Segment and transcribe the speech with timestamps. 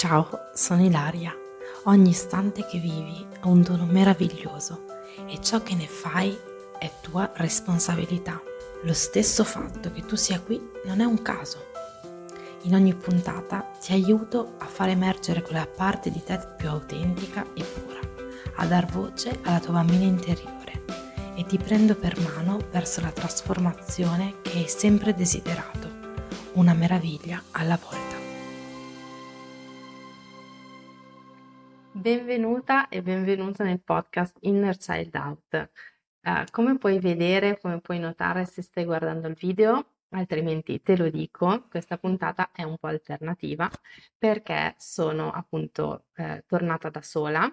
[0.00, 1.36] Ciao, sono Ilaria.
[1.84, 4.86] Ogni istante che vivi ha un dono meraviglioso
[5.26, 6.34] e ciò che ne fai
[6.78, 8.40] è tua responsabilità.
[8.84, 11.66] Lo stesso fatto che tu sia qui non è un caso.
[12.62, 17.62] In ogni puntata ti aiuto a far emergere quella parte di te più autentica e
[17.62, 18.00] pura,
[18.54, 20.82] a dar voce alla tua bambina interiore
[21.34, 25.90] e ti prendo per mano verso la trasformazione che hai sempre desiderato,
[26.54, 27.99] una meraviglia alla volta.
[32.00, 35.70] Benvenuta e benvenuta nel podcast Inner Child Out.
[36.22, 41.10] Uh, come puoi vedere, come puoi notare se stai guardando il video, altrimenti te lo
[41.10, 43.70] dico, questa puntata è un po' alternativa
[44.16, 47.46] perché sono appunto eh, tornata da sola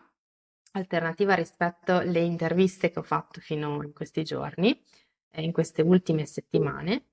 [0.71, 4.81] alternativa rispetto alle interviste che ho fatto fino in questi giorni,
[5.29, 7.07] eh, in queste ultime settimane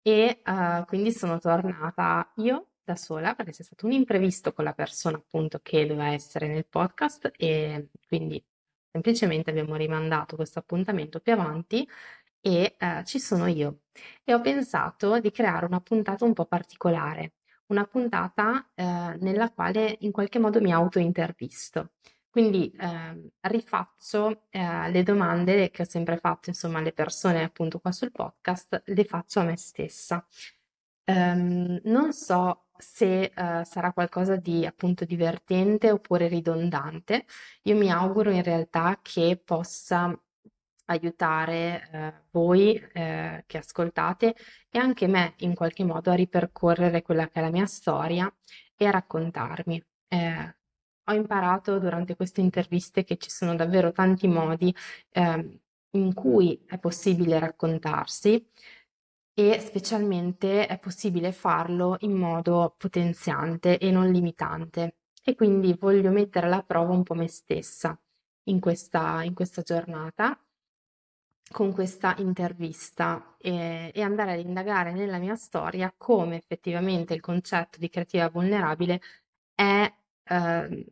[0.00, 4.72] e uh, quindi sono tornata io da sola perché c'è stato un imprevisto con la
[4.72, 8.42] persona appunto che doveva essere nel podcast e quindi
[8.90, 11.86] semplicemente abbiamo rimandato questo appuntamento più avanti
[12.40, 13.80] e uh, ci sono io
[14.24, 17.34] e ho pensato di creare una puntata un po' particolare,
[17.66, 18.82] una puntata uh,
[19.22, 21.90] nella quale in qualche modo mi auto intervisto.
[22.30, 27.90] Quindi eh, rifaccio eh, le domande che ho sempre fatto, insomma, alle persone appunto qua
[27.90, 30.24] sul podcast, le faccio a me stessa.
[31.06, 37.26] Um, non so se uh, sarà qualcosa di appunto divertente oppure ridondante.
[37.62, 40.18] Io mi auguro in realtà che possa
[40.88, 44.34] aiutare eh, voi eh, che ascoltate
[44.70, 48.32] e anche me in qualche modo a ripercorrere quella che è la mia storia
[48.76, 49.82] e a raccontarmi.
[50.08, 50.56] Eh,
[51.04, 54.74] ho imparato durante queste interviste che ci sono davvero tanti modi
[55.10, 55.60] eh,
[55.92, 58.46] in cui è possibile raccontarsi
[59.38, 64.96] e specialmente è possibile farlo in modo potenziante e non limitante.
[65.22, 67.96] E quindi voglio mettere alla prova un po' me stessa
[68.48, 70.36] in questa, in questa giornata
[71.52, 77.78] con questa intervista e, e, andare ad indagare nella mia storia come effettivamente il concetto
[77.78, 79.00] di creativa vulnerabile
[79.54, 79.90] è
[80.24, 80.86] eh,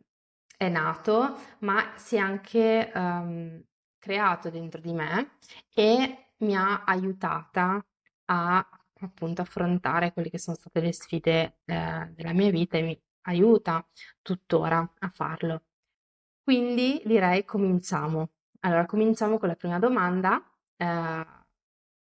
[0.57, 3.61] è nato, ma si è anche um,
[3.99, 5.37] creato dentro di me
[5.73, 7.85] e mi ha aiutata
[8.27, 8.67] a
[8.99, 13.85] appunto affrontare quelle che sono state le sfide eh, della mia vita e mi aiuta
[14.21, 15.63] tuttora a farlo.
[16.43, 18.31] Quindi direi cominciamo.
[18.61, 20.41] Allora, cominciamo con la prima domanda,
[20.77, 21.25] eh,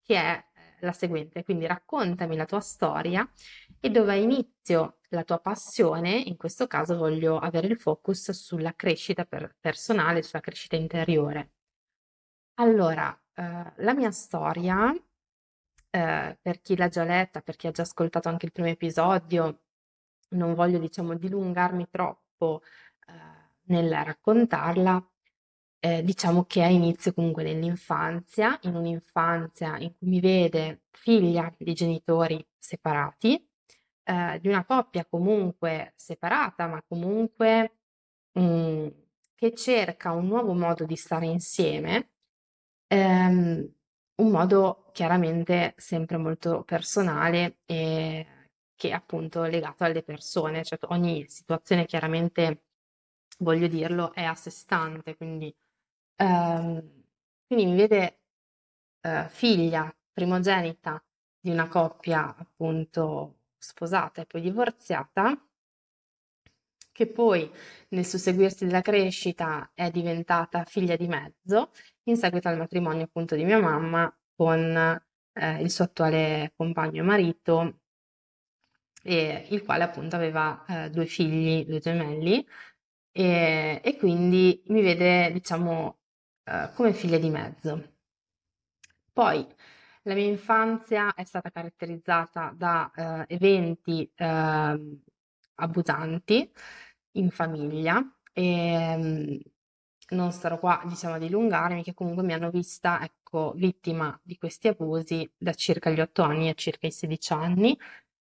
[0.02, 0.46] che è
[0.82, 1.44] la seguente.
[1.44, 3.30] Quindi raccontami la tua storia
[3.80, 9.26] e dove inizio la tua passione, in questo caso voglio avere il focus sulla crescita
[9.26, 11.52] per personale, sulla crescita interiore.
[12.56, 14.94] Allora, eh, la mia storia,
[15.91, 19.62] eh, per chi l'ha già letta, per chi ha già ascoltato anche il primo episodio,
[20.29, 22.62] non voglio diciamo dilungarmi troppo
[23.07, 23.13] eh,
[23.63, 25.06] nel raccontarla,
[25.79, 31.74] eh, diciamo che ha inizio comunque nell'infanzia, in un'infanzia in cui mi vede figlia di
[31.74, 33.50] genitori separati,
[34.03, 37.78] eh, di una coppia comunque separata, ma comunque
[38.34, 38.88] mh, mm,
[39.35, 42.12] che cerca un nuovo modo di stare insieme,
[42.88, 43.68] ehm,
[44.22, 48.26] un modo chiaramente sempre molto personale e
[48.76, 52.64] che è appunto legato alle persone, cioè ogni situazione chiaramente,
[53.40, 55.54] voglio dirlo, è a sé stante, quindi
[56.18, 57.04] Ehm,
[57.48, 58.22] quindi mi vede
[59.02, 61.03] eh, figlia primogenita
[61.40, 65.36] di una coppia appunto sposata e poi divorziata,
[66.94, 67.50] che poi
[67.90, 71.72] nel susseguirsi della crescita è diventata figlia di mezzo,
[72.06, 74.60] in seguito al matrimonio appunto di mia mamma con
[75.34, 77.80] eh, il suo attuale compagno e marito,
[79.04, 82.46] e il quale appunto aveva eh, due figli, due gemelli,
[83.12, 86.00] e, e quindi mi vede diciamo
[86.44, 87.96] eh, come figlia di mezzo.
[89.14, 89.46] Poi
[90.04, 92.92] la mia infanzia è stata caratterizzata da
[93.28, 95.00] eh, eventi eh,
[95.56, 96.52] abusanti
[97.14, 98.02] in famiglia
[98.34, 99.36] e mm,
[100.11, 104.67] non starò qua diciamo a dilungarmi che comunque mi hanno vista ecco vittima di questi
[104.67, 107.78] abusi da circa gli 8 anni a circa i 16 anni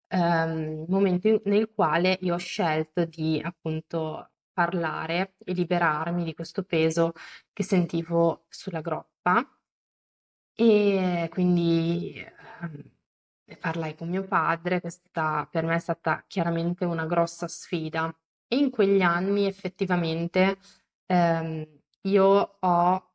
[0.07, 7.13] ehm, momento nel quale io ho scelto di appunto parlare e liberarmi di questo peso
[7.53, 9.45] che sentivo sulla groppa.
[10.55, 12.13] E quindi
[13.45, 18.13] eh, parlai con mio padre, questa per me è stata chiaramente una grossa sfida.
[18.47, 20.57] E in quegli anni effettivamente
[21.05, 23.11] ehm, io ho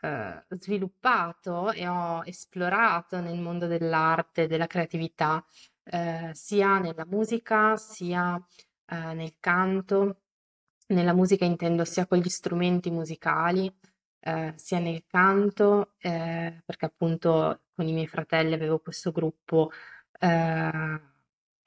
[0.00, 5.44] eh, sviluppato e ho esplorato nel mondo dell'arte, della creatività,
[5.84, 8.36] eh, sia nella musica sia
[8.86, 10.22] eh, nel canto,
[10.88, 13.72] nella musica intendo sia con gli strumenti musicali,
[14.20, 19.70] eh, sia nel canto, eh, perché appunto con i miei fratelli avevo questo gruppo,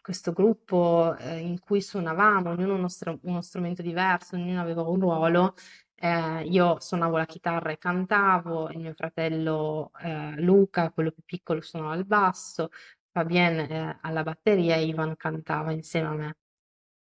[0.01, 4.99] questo gruppo eh, in cui suonavamo, ognuno uno, str- uno strumento diverso, ognuno aveva un
[4.99, 5.53] ruolo.
[6.01, 11.61] Eh, io suonavo la chitarra e cantavo, il mio fratello eh, Luca, quello più piccolo,
[11.61, 12.69] suonava il basso,
[13.11, 16.37] Fabienne alla batteria e Ivan cantava insieme a me.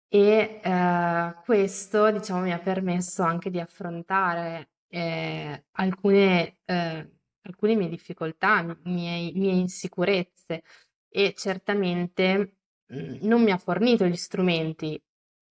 [0.09, 7.11] E eh, questo, diciamo, mi ha permesso anche di affrontare eh, alcune, eh,
[7.43, 10.63] alcune mie difficoltà, mie, mie insicurezze
[11.09, 12.57] e certamente
[12.93, 15.01] mm, non mi ha fornito gli strumenti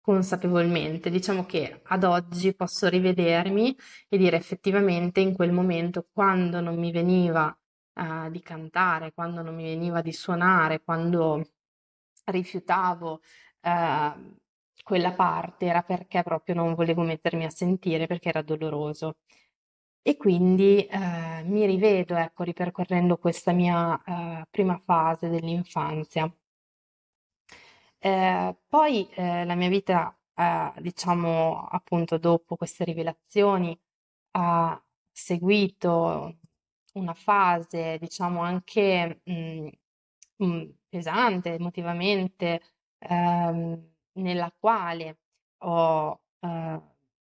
[0.10, 1.12] consapevolmente.
[1.12, 3.78] Diciamo che ad oggi posso rivedermi
[4.08, 7.56] e dire effettivamente in quel momento quando non mi veniva
[7.94, 11.52] uh, di cantare, quando non mi veniva di suonare, quando
[12.26, 13.22] rifiutavo
[13.62, 14.38] uh,
[14.84, 19.18] quella parte era perché proprio non volevo mettermi a sentire perché era doloroso.
[20.02, 26.34] E quindi eh, mi rivedo, ecco, ripercorrendo questa mia eh, prima fase dell'infanzia.
[28.02, 33.78] Eh, poi eh, la mia vita, eh, diciamo, appunto dopo queste rivelazioni,
[34.32, 34.82] ha
[35.12, 36.38] seguito
[36.94, 39.68] una fase, diciamo, anche mh, mm,
[40.38, 42.62] mh, mm, pesante emotivamente,
[43.00, 45.20] ehm, nella quale
[45.60, 46.82] ho eh,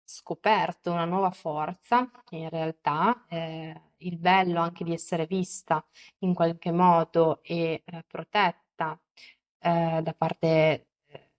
[0.03, 5.83] scoperto una nuova forza, in realtà eh, il bello anche di essere vista
[6.19, 8.99] in qualche modo e protetta
[9.61, 11.31] eh, da parte eh,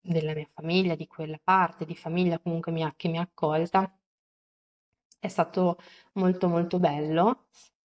[0.00, 3.92] della mia famiglia, di quella parte di famiglia comunque mi che mi ha accolta,
[5.20, 5.78] è stato
[6.14, 7.46] molto molto bello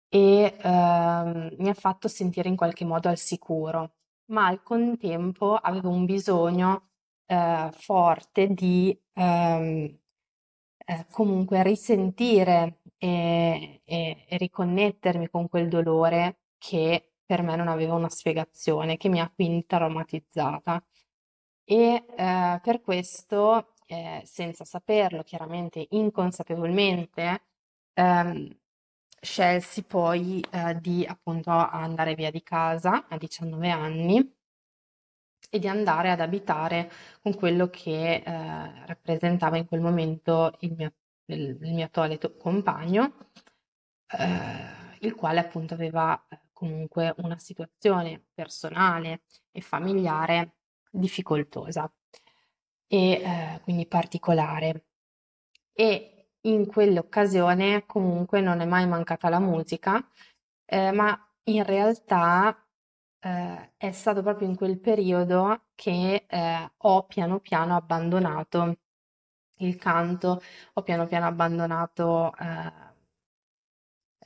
[0.09, 3.93] e ehm, mi ha fatto sentire in qualche modo al sicuro
[4.31, 6.89] ma al contempo avevo un bisogno
[7.25, 9.97] eh, forte di ehm,
[10.85, 17.93] eh, comunque risentire e, e, e riconnettermi con quel dolore che per me non aveva
[17.93, 20.83] una spiegazione, che mi ha quindi traumatizzata.
[21.63, 27.43] E eh, per questo, eh, senza saperlo, chiaramente inconsapevolmente,
[27.93, 28.57] ehm,
[29.21, 34.35] scelsi poi eh, di appunto andare via di casa a 19 anni
[35.51, 36.89] e di andare ad abitare
[37.21, 40.93] con quello che eh, rappresentava in quel momento il mio,
[41.25, 43.13] il, il mio attuale compagno,
[44.17, 49.21] eh, il quale appunto aveva eh, comunque una situazione personale
[49.51, 50.55] e familiare
[50.91, 51.89] difficoltosa
[52.87, 54.87] e eh, quindi particolare.
[55.73, 60.05] E in quell'occasione comunque non è mai mancata la musica,
[60.65, 62.67] eh, ma in realtà
[63.19, 68.77] eh, è stato proprio in quel periodo che eh, ho piano piano abbandonato
[69.59, 70.41] il canto,
[70.73, 72.33] ho piano piano abbandonato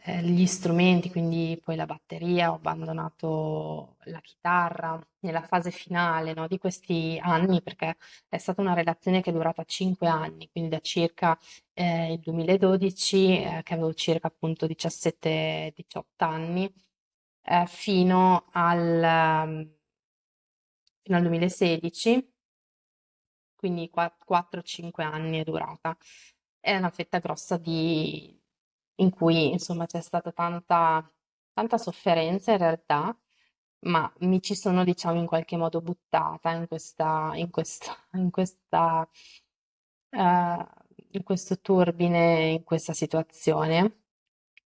[0.05, 6.47] eh, gli strumenti, quindi poi la batteria, ho abbandonato la chitarra nella fase finale no,
[6.47, 7.95] di questi anni perché
[8.27, 11.37] è stata una relazione che è durata 5 anni, quindi da circa
[11.73, 16.71] eh, il 2012, eh, che avevo circa appunto 17-18 anni,
[17.43, 19.69] eh, fino al,
[21.01, 22.33] fino al 2016,
[23.55, 25.97] quindi 4-5 anni è durata.
[26.59, 28.42] È una fetta grossa di,
[28.95, 31.09] in cui insomma c'è stata tanta,
[31.53, 33.17] tanta sofferenza in realtà,
[33.85, 39.09] ma mi ci sono diciamo in qualche modo buttata in questa, in questa, in questa,
[40.09, 40.65] uh,
[41.11, 43.99] in questo turbine, in questa situazione.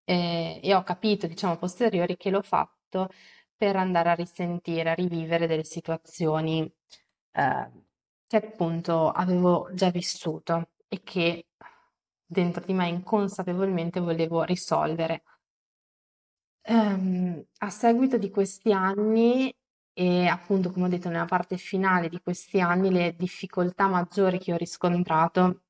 [0.04, 3.10] E, e ho capito diciamo a posteriori che l'ho fatto
[3.58, 7.86] per andare a risentire, a rivivere delle situazioni uh,
[8.28, 11.47] che appunto avevo già vissuto e che
[12.28, 15.24] dentro di me inconsapevolmente volevo risolvere.
[16.70, 19.54] Um, a seguito di questi anni
[19.94, 24.54] e appunto come ho detto nella parte finale di questi anni le difficoltà maggiori che
[24.54, 25.62] ho riscontrato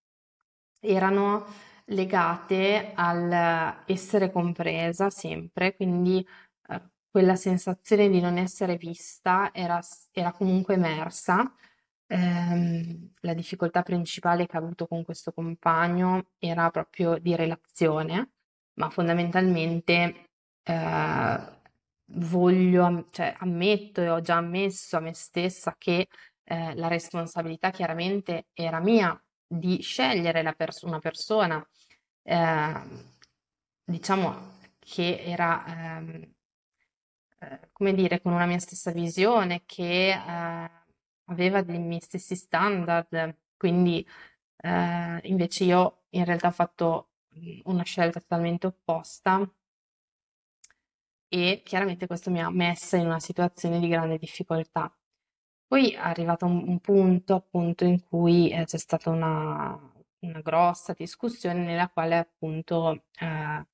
[0.80, 1.46] erano
[1.86, 6.26] legate al essere compresa sempre, quindi
[6.70, 9.80] eh, quella sensazione di non essere vista era,
[10.12, 11.54] era comunque emersa
[12.10, 18.32] Ehm, la difficoltà principale che ho avuto con questo compagno era proprio di relazione,
[18.76, 20.30] ma fondamentalmente
[20.64, 21.60] eh,
[22.12, 26.08] voglio, cioè ammetto e ho già ammesso a me stessa che
[26.44, 31.66] eh, la responsabilità chiaramente era mia di scegliere la pers- una persona,
[32.24, 32.82] eh,
[33.86, 35.66] diciamo che era,
[35.98, 36.34] ehm,
[37.40, 40.70] eh, come dire, con una mia stessa visione, che eh,
[41.28, 44.06] aveva dei miei stessi standard, quindi
[44.58, 47.10] eh, invece io in realtà ho fatto
[47.66, 49.48] una scelta totalmente opposta
[51.30, 54.92] e chiaramente questo mi ha messa in una situazione di grande difficoltà.
[55.68, 59.78] Poi è arrivato un, un punto appunto in cui eh, c'è stata una,
[60.20, 63.66] una, grossa discussione nella quale appunto eh,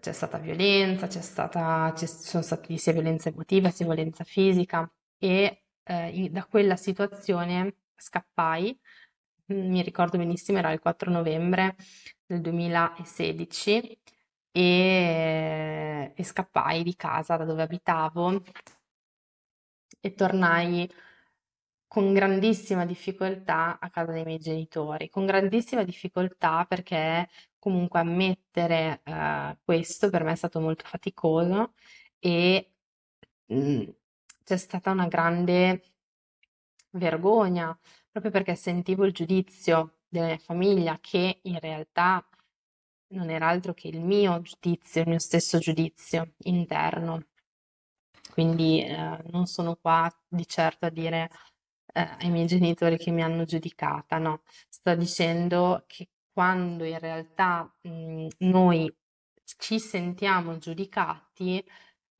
[0.00, 5.59] c'è stata violenza, c'è stata, ci sono stati sia violenza emotiva sia violenza fisica e
[5.84, 8.78] eh, da quella situazione scappai,
[9.46, 11.76] mi ricordo benissimo, era il 4 novembre
[12.26, 13.98] del 2016
[14.52, 18.42] e, e scappai di casa da dove abitavo
[20.00, 20.88] e tornai
[21.86, 29.58] con grandissima difficoltà a casa dei miei genitori, con grandissima difficoltà perché comunque ammettere uh,
[29.64, 31.74] questo per me è stato molto faticoso
[32.20, 32.70] e
[33.46, 33.88] mh, mm,
[34.44, 35.82] c'è stata una grande
[36.92, 37.76] vergogna
[38.10, 42.26] proprio perché sentivo il giudizio della mia famiglia che in realtà
[43.12, 47.26] non era altro che il mio giudizio, il mio stesso giudizio interno.
[48.32, 51.30] Quindi eh, non sono qua di certo a dire
[51.92, 57.72] eh, ai miei genitori che mi hanno giudicata, no, sto dicendo che quando in realtà
[57.82, 58.92] mh, noi
[59.58, 61.64] ci sentiamo giudicati,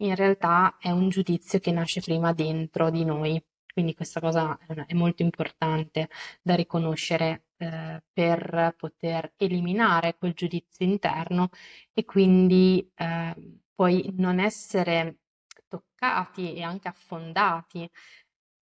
[0.00, 3.42] in realtà è un giudizio che nasce prima dentro di noi.
[3.72, 6.08] Quindi questa cosa è molto importante
[6.42, 11.50] da riconoscere eh, per poter eliminare quel giudizio interno
[11.92, 13.34] e quindi eh,
[13.74, 15.20] poi non essere
[15.68, 17.82] toccati e anche affondati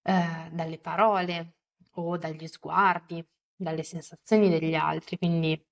[0.02, 1.54] eh, dalle parole
[1.95, 3.25] o dagli sguardi,
[3.57, 5.67] dalle sensazioni degli altri, quindi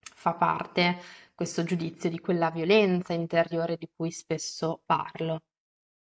[0.00, 0.98] fa parte
[1.34, 5.42] questo giudizio di quella violenza interiore di cui spesso parlo.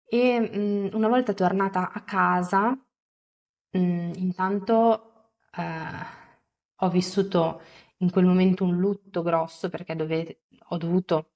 [0.05, 5.63] E mh, mm, una volta tornata a casa, mh, mm, intanto eh,
[6.75, 7.61] ho vissuto
[7.97, 11.33] in quel momento un lutto grosso perché dove, ho dovuto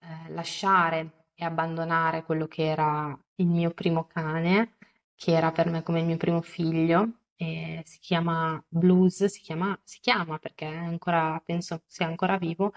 [0.00, 4.76] eh, lasciare e abbandonare quello che era il mio primo cane
[5.18, 9.78] che era per me come il mio primo figlio, e si chiama Blues, si chiama,
[9.84, 12.72] si chiama perché ancora, penso sia ancora vivo,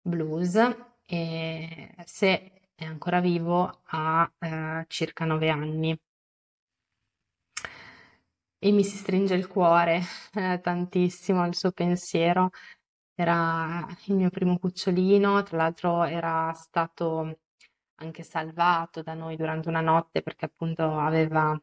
[0.00, 0.54] Blues,
[1.04, 5.98] e se è ancora vivo ha eh, circa nove anni.
[8.60, 10.00] E mi si stringe il cuore
[10.34, 12.50] eh, tantissimo al suo pensiero.
[13.14, 17.38] Era il mio primo cucciolino, tra l'altro era stato
[17.96, 21.60] anche salvato da noi durante una notte perché appunto aveva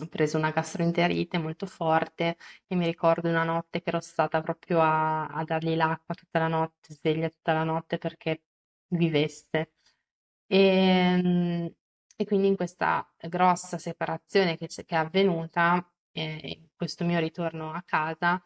[0.00, 2.36] ho preso una gastroenterite molto forte
[2.66, 6.48] e mi ricordo una notte che ero stata proprio a, a dargli l'acqua tutta la
[6.48, 8.42] notte, sveglia tutta la notte perché
[8.88, 9.72] vivesse.
[10.46, 11.74] E, ehm,
[12.16, 17.72] e quindi in questa grossa separazione che, che è avvenuta, eh, in questo mio ritorno
[17.72, 18.42] a casa,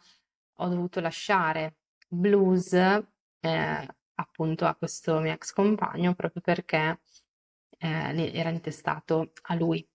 [0.59, 1.78] ho dovuto lasciare
[2.09, 7.00] blues eh, appunto a questo mio ex compagno proprio perché
[7.78, 9.87] eh, era intestato a lui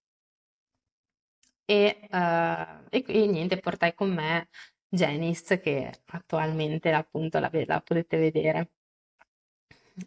[1.71, 4.49] e, uh, e, e niente, portai con me
[4.89, 8.71] Janice che attualmente appunto la, la potete vedere.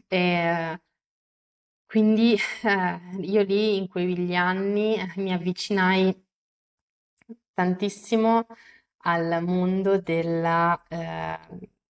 [0.09, 0.81] E,
[1.87, 6.27] quindi eh, io lì in quegli anni mi avvicinai
[7.55, 8.47] tantissimo
[9.07, 11.39] al mondo della, eh,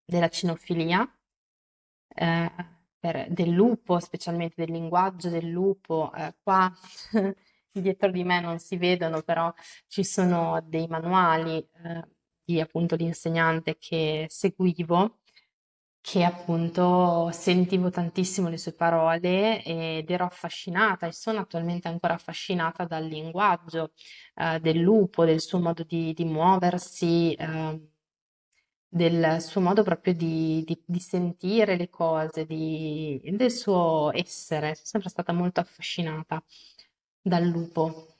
[0.04, 1.08] della cinofilia,
[2.14, 2.50] eh,
[3.28, 6.12] del lupo, specialmente del linguaggio del lupo.
[6.14, 6.72] Eh, qua
[7.80, 9.52] dietro di me non si vedono, però
[9.88, 12.08] ci sono dei manuali eh,
[12.44, 15.18] di appunto l'insegnante che seguivo
[16.06, 22.84] che appunto sentivo tantissimo le sue parole ed ero affascinata e sono attualmente ancora affascinata
[22.84, 23.92] dal linguaggio
[24.34, 27.80] eh, del lupo, del suo modo di, di muoversi, eh,
[28.86, 34.74] del suo modo proprio di, di, di sentire le cose, del suo essere.
[34.74, 36.42] Sono sempre stata molto affascinata
[37.24, 38.16] dal lupo.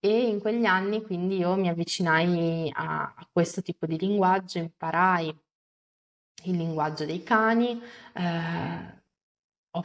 [0.00, 5.28] E in quegli anni quindi io mi avvicinai a, a questo tipo di linguaggio, imparai
[6.44, 7.80] il linguaggio dei cani,
[8.14, 9.02] eh,
[9.70, 9.84] ho,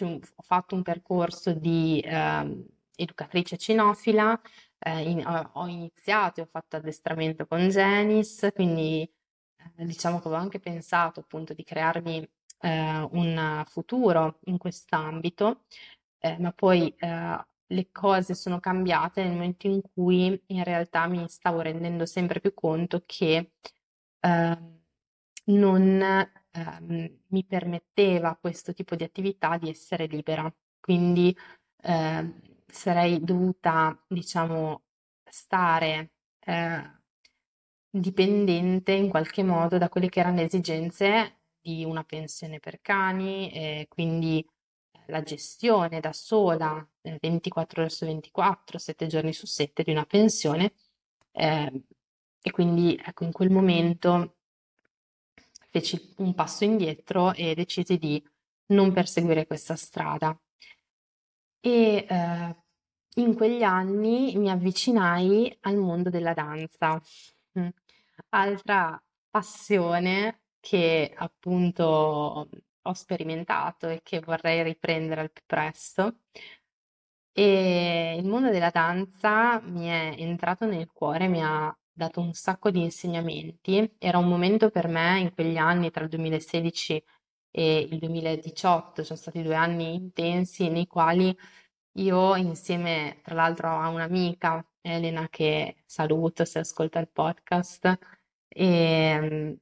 [0.00, 2.66] un, ho, fatto un percorso di eh,
[2.96, 4.40] educatrice cinofila,
[4.78, 9.02] eh, in, ho iniziato e ho fatto addestramento con Genis, quindi
[9.76, 12.28] eh, diciamo che avevo anche pensato appunto di crearmi
[12.60, 15.64] eh, un futuro in quest'ambito,
[16.18, 16.94] eh, ma poi
[17.72, 22.54] le cose sono cambiate nel momento in cui in realtà mi stavo rendendo sempre più
[22.54, 23.52] conto che
[24.20, 24.58] eh,
[25.44, 30.52] non eh, mi permetteva questo tipo di attività di essere libera.
[30.80, 31.36] Quindi
[31.82, 32.34] eh,
[32.66, 34.82] sarei dovuta, diciamo,
[35.24, 37.00] stare eh,
[37.90, 43.86] dipendente in qualche modo da quelle che erano le esigenze di una pensione per cani,
[43.88, 44.44] quindi
[45.06, 50.04] la gestione da sola, eh, 24 ore su 24, 7 giorni su 7 di una
[50.04, 50.74] pensione.
[51.32, 51.84] Eh,
[52.42, 54.36] e quindi ecco, in quel momento
[55.70, 58.22] feci un passo indietro e decisi di
[58.66, 60.38] non perseguire questa strada.
[61.60, 62.56] E eh,
[63.16, 67.00] in quegli anni mi avvicinai al mondo della danza,
[67.58, 67.68] mm.
[68.30, 72.48] altra passione che appunto
[72.82, 76.16] ho sperimentato e che vorrei riprendere al più presto.
[77.34, 82.70] E il mondo della danza mi è entrato nel cuore, mi ha dato un sacco
[82.70, 83.94] di insegnamenti.
[83.98, 87.02] Era un momento per me in quegli anni, tra il 2016
[87.50, 91.36] e il 2018, sono stati due anni intensi nei quali
[91.96, 97.98] io insieme tra l'altro a un'amica, Elena, che saluto se ascolta il podcast,
[98.48, 99.56] e, ehm,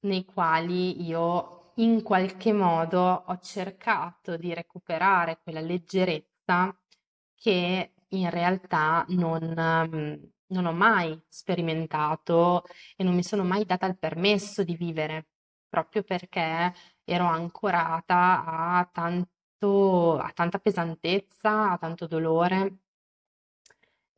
[0.00, 6.74] nei quali io in qualche modo ho cercato di recuperare quella leggerezza
[7.34, 12.64] che in realtà non, mhmm, non ho mai sperimentato
[12.96, 15.28] e non mi sono mai data il permesso di vivere,
[15.68, 16.72] proprio perché
[17.04, 22.78] ero ancorata a tanto, a tanta pesantezza, a tanto dolore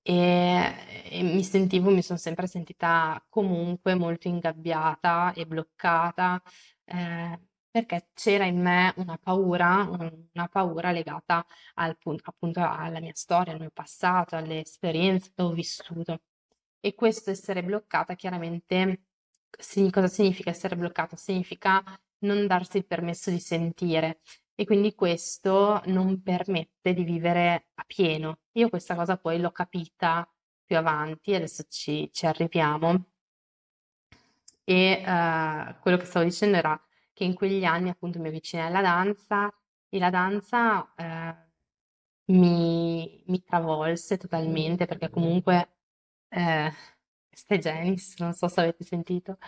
[0.03, 0.75] e,
[1.11, 6.43] e mi sentivo, mi sono sempre sentita comunque molto ingabbiata e bloccata
[6.89, 7.41] eh,
[7.71, 13.61] perché c'era in me una paura, una paura legata al, appunto alla mia storia, al
[13.61, 16.23] mio passato, alle esperienze che ho vissuto.
[16.81, 19.03] E questo essere bloccata chiaramente,
[19.91, 21.17] cosa significa essere bloccata?
[21.17, 21.83] Significa
[22.21, 24.21] non darsi il permesso di sentire
[24.55, 28.41] e quindi questo non permette di vivere a pieno.
[28.53, 30.29] Io questa cosa poi l'ho capita
[30.65, 33.11] più avanti, adesso ci, ci arriviamo.
[34.69, 36.79] E uh, quello che stavo dicendo era
[37.15, 39.51] che in quegli anni appunto mi avvicinai alla danza
[39.89, 45.71] e la danza uh, mi, mi, travolse totalmente perché comunque
[46.29, 46.71] uh,
[47.31, 49.39] Ste Genis, non so se avete sentito,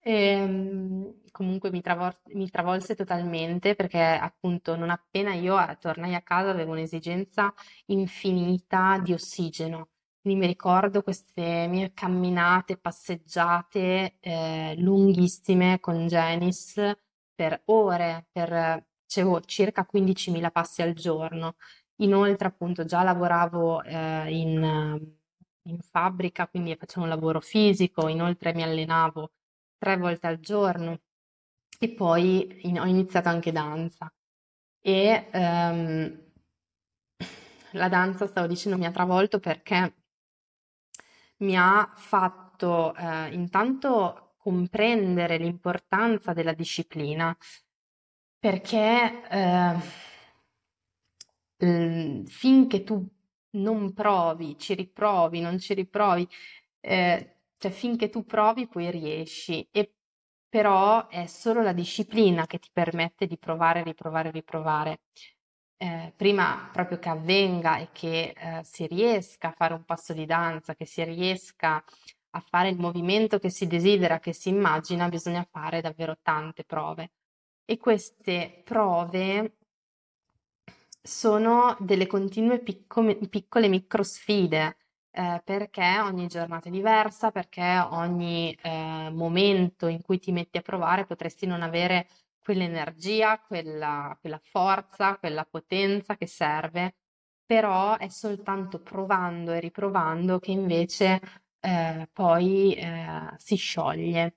[0.00, 6.22] e, ehm, comunque mi, travol- mi travolse totalmente perché appunto non appena io tornai a
[6.22, 7.54] casa avevo un'esigenza
[7.86, 9.88] infinita di ossigeno.
[10.28, 16.98] Quindi mi ricordo queste mie camminate, passeggiate eh, lunghissime con Janice
[17.34, 21.56] per ore, per facevo circa 15.000 passi al giorno.
[22.02, 25.16] Inoltre appunto già lavoravo eh, in,
[25.62, 29.32] in fabbrica, quindi facevo un lavoro fisico, inoltre mi allenavo
[29.78, 31.00] tre volte al giorno
[31.78, 34.12] e poi in- ho iniziato anche danza.
[34.82, 36.20] E ehm,
[37.72, 39.94] la danza, stavo dicendo, mi ha travolto perché
[41.38, 47.36] mi ha fatto eh, intanto comprendere l'importanza della disciplina,
[48.38, 49.76] perché eh,
[52.26, 53.06] finché tu
[53.50, 56.28] non provi, ci riprovi, non ci riprovi,
[56.80, 59.92] eh, cioè finché tu provi poi riesci e
[60.48, 65.00] però è solo la disciplina che ti permette di provare, riprovare, riprovare.
[65.80, 70.26] Eh, prima proprio che avvenga e che eh, si riesca a fare un passo di
[70.26, 71.82] danza, che si riesca
[72.30, 77.12] a fare il movimento che si desidera, che si immagina, bisogna fare davvero tante prove.
[77.64, 79.56] E queste prove
[81.00, 84.76] sono delle continue piccole, piccole micro sfide
[85.10, 90.62] eh, perché ogni giornata è diversa, perché ogni eh, momento in cui ti metti a
[90.62, 92.08] provare potresti non avere
[92.48, 96.94] quell'energia, quella, quella forza, quella potenza che serve,
[97.44, 101.20] però è soltanto provando e riprovando che invece
[101.60, 104.36] eh, poi eh, si scioglie.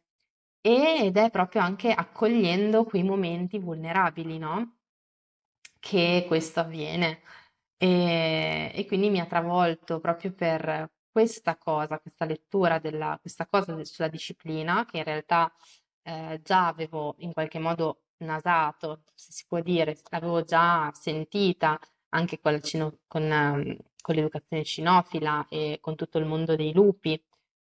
[0.60, 4.80] Ed è proprio anche accogliendo quei momenti vulnerabili, no?
[5.80, 7.22] Che questo avviene.
[7.78, 13.82] E, e quindi mi ha travolto proprio per questa cosa, questa lettura della, questa cosa
[13.86, 15.52] sulla disciplina, che in realtà
[16.04, 21.80] eh, già avevo in qualche modo nasato, se si può dire, l'avevo già sentita
[22.10, 27.22] anche con, cino- con, ehm, con l'educazione cinofila e con tutto il mondo dei lupi.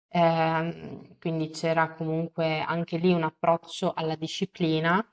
[0.09, 5.05] Ehm, quindi c'era comunque anche lì un approccio alla disciplina.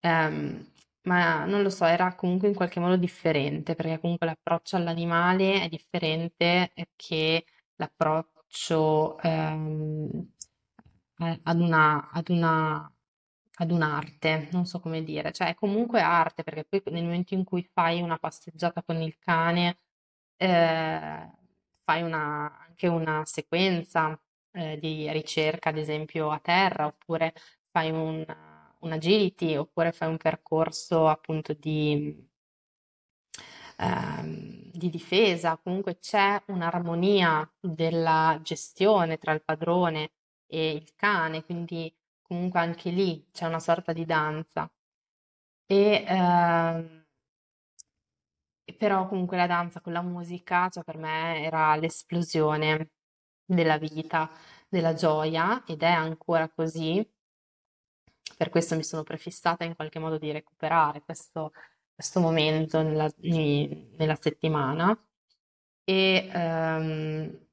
[0.00, 0.72] Ehm,
[1.02, 5.68] ma non lo so, era comunque in qualche modo differente, perché comunque l'approccio all'animale è
[5.68, 7.44] differente che
[7.76, 10.28] l'approccio ehm,
[11.44, 12.90] ad una, ad una,
[13.58, 17.44] ad un'arte, non so come dire, cioè è comunque arte, perché poi nel momento in
[17.44, 19.78] cui fai una passeggiata con il cane
[20.36, 21.30] eh,
[21.84, 24.18] fai una, anche una sequenza
[24.52, 27.34] eh, di ricerca, ad esempio a terra, oppure
[27.70, 28.24] fai un,
[28.80, 32.28] un agility, oppure fai un percorso appunto di,
[33.78, 40.12] ehm, di difesa, comunque c'è un'armonia della gestione tra il padrone
[40.46, 41.92] e il cane, quindi
[42.26, 44.70] comunque anche lì c'è una sorta di danza.
[45.68, 47.04] E, ehm,
[48.76, 52.90] però comunque la danza con la musica, cioè per me era l'esplosione
[53.44, 54.30] della vita,
[54.68, 57.04] della gioia ed è ancora così.
[58.36, 61.52] Per questo mi sono prefissata in qualche modo di recuperare questo,
[61.94, 64.96] questo momento nella, nella settimana.
[65.84, 67.46] E, um,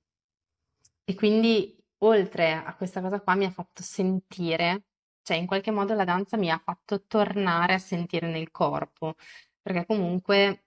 [1.05, 4.85] e quindi oltre a questa cosa qua mi ha fatto sentire,
[5.21, 9.15] cioè in qualche modo la danza mi ha fatto tornare a sentire nel corpo,
[9.61, 10.63] perché comunque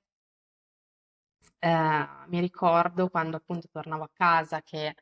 [1.59, 4.95] eh, mi ricordo quando appunto tornavo a casa che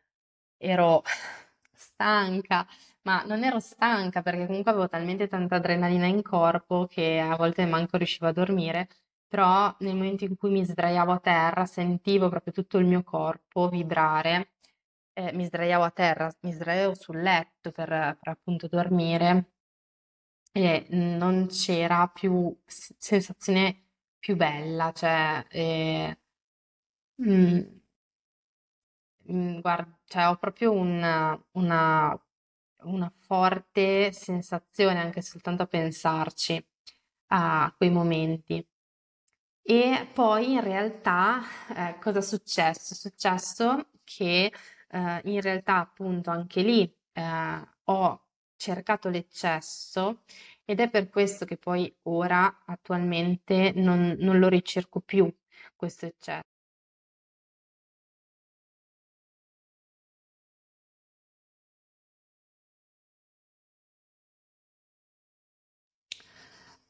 [0.56, 1.02] ero
[1.74, 2.66] stanca,
[3.02, 7.66] ma non ero stanca perché comunque avevo talmente tanta adrenalina in corpo che a volte
[7.66, 8.88] manco riuscivo a dormire,
[9.28, 13.68] però nel momento in cui mi sdraiavo a terra sentivo proprio tutto il mio corpo
[13.68, 14.52] vibrare,
[15.14, 19.52] eh, mi sdraiavo a terra, mi sdraiavo sul letto per, per appunto dormire
[20.52, 23.84] e non c'era più sensazione
[24.18, 26.18] più bella, cioè eh,
[27.22, 27.60] mm,
[29.30, 32.18] mm, guarda, cioè ho proprio una, una,
[32.82, 36.64] una forte sensazione anche soltanto a pensarci
[37.28, 38.66] a quei momenti.
[39.66, 41.40] E poi in realtà
[41.74, 42.92] eh, cosa è successo?
[42.92, 44.52] È successo che
[44.94, 48.22] eh, in realtà appunto anche lì eh, ho
[48.56, 50.22] cercato l'eccesso
[50.64, 55.32] ed è per questo che poi ora attualmente non, non lo ricerco più
[55.76, 56.42] questo eccesso.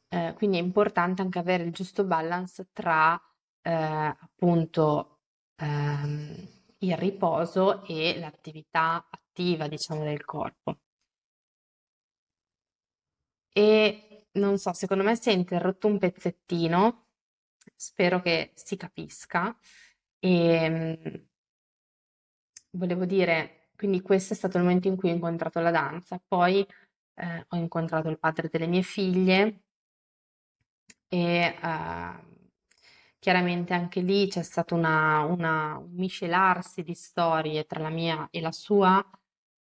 [0.09, 3.21] Eh, quindi è importante anche avere il giusto balance tra
[3.63, 5.19] eh, appunto
[5.57, 6.54] ehm,
[6.85, 10.79] il riposo e l'attività attiva, diciamo, del corpo.
[13.53, 17.07] E non so, secondo me si è interrotto un pezzettino,
[17.75, 19.57] spero che si capisca.
[20.19, 21.15] E mm,
[22.73, 26.67] volevo dire, quindi questo è stato il momento in cui ho incontrato la danza, poi
[27.15, 29.63] eh, ho incontrato il padre delle mie figlie
[31.09, 32.34] e uh,
[33.25, 38.43] chiaramente anche lì c'è stato una, una, un miscelarsi di storie tra la mia e
[38.43, 39.03] la sua,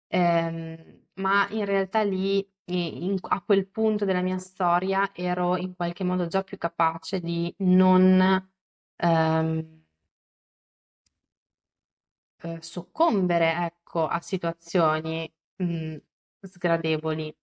[0.08, 2.38] ehm, ma in realtà lì
[2.70, 7.54] in, a quel punto della mia storia ero in qualche modo già più capace di
[7.58, 8.48] non
[8.96, 9.84] ehm,
[12.42, 15.96] eh, soccombere, ecco, a situazioni mh,
[16.42, 17.34] sgradevoli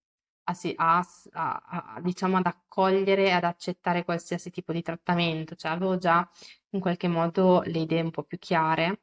[0.75, 1.63] a, a,
[1.95, 6.27] a, diciamo, ad accogliere e ad accettare qualsiasi tipo di trattamento, cioè avevo già
[6.71, 9.01] in qualche modo le idee un po' più chiare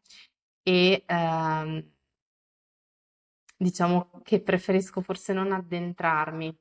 [0.62, 1.92] e ehm,
[3.56, 6.56] diciamo che preferisco forse non addentrarmi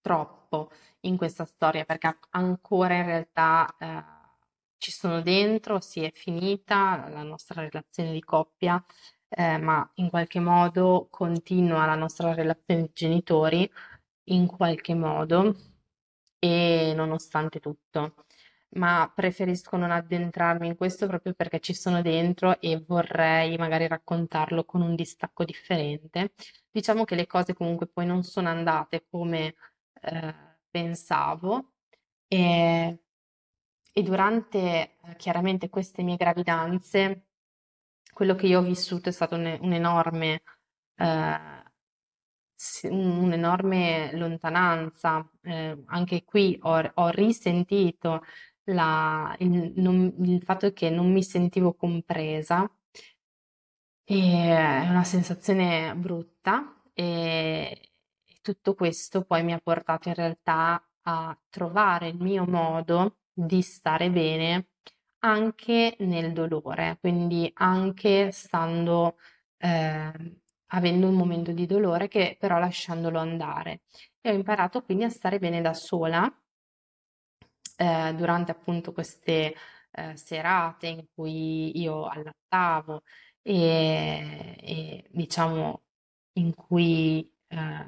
[0.00, 4.04] troppo in questa storia perché ancora in realtà eh,
[4.78, 8.82] ci sono dentro, si è finita la nostra relazione di coppia
[9.28, 13.70] eh, ma in qualche modo continua la nostra relazione genitori,
[14.24, 15.54] in qualche modo,
[16.38, 18.14] e nonostante tutto.
[18.72, 24.64] Ma preferisco non addentrarmi in questo proprio perché ci sono dentro e vorrei magari raccontarlo
[24.64, 26.32] con un distacco differente.
[26.70, 29.54] Diciamo che le cose comunque poi non sono andate come
[30.02, 30.34] eh,
[30.70, 31.72] pensavo
[32.28, 32.98] e,
[33.92, 34.58] e durante
[35.02, 37.27] eh, chiaramente queste mie gravidanze
[38.18, 40.42] quello che io ho vissuto è stato un, un enorme,
[40.96, 41.38] eh,
[42.90, 45.24] un'enorme lontananza.
[45.42, 48.24] Eh, anche qui ho, ho risentito
[48.64, 52.68] la, il, non, il fatto che non mi sentivo compresa.
[54.02, 57.92] E è una sensazione brutta e
[58.40, 64.10] tutto questo poi mi ha portato in realtà a trovare il mio modo di stare
[64.10, 64.70] bene
[65.20, 69.16] anche nel dolore, quindi anche stando,
[69.58, 70.12] eh,
[70.66, 73.82] avendo un momento di dolore che però lasciandolo andare.
[74.20, 76.30] E ho imparato quindi a stare bene da sola
[77.76, 79.54] eh, durante appunto queste
[79.92, 83.02] eh, serate in cui io allattavo
[83.42, 85.82] e, e diciamo
[86.34, 87.86] in cui eh,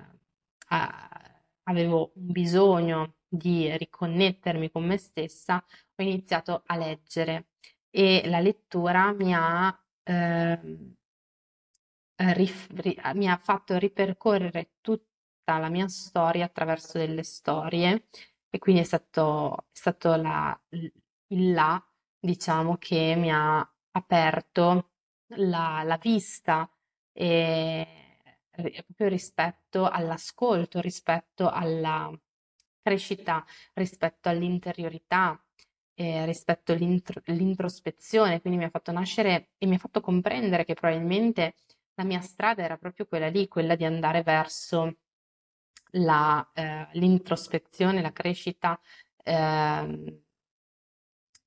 [1.65, 5.65] avevo un bisogno di riconnettermi con me stessa,
[5.97, 7.49] ho iniziato a leggere
[7.91, 10.95] e la lettura mi ha, ehm,
[12.35, 18.07] rif- ri- mi ha fatto ripercorrere tutta la mia storia attraverso delle storie
[18.49, 21.83] e quindi è stato, è stato la, il là,
[22.19, 23.59] diciamo, che mi ha
[23.93, 24.91] aperto
[25.37, 26.69] la, la vista
[27.13, 27.87] e
[28.85, 32.11] proprio rispetto all'ascolto, rispetto alla
[32.83, 35.41] crescita, rispetto all'interiorità,
[35.95, 41.55] eh, rispetto all'introspezione, quindi mi ha fatto nascere e mi ha fatto comprendere che probabilmente
[41.95, 44.97] la mia strada era proprio quella lì, quella di andare verso
[45.93, 48.81] la, eh, l'introspezione, la crescita,
[49.23, 50.21] eh,